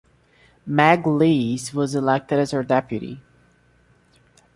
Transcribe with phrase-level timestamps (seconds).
[0.65, 3.21] Meg Lees was elected as her deputy.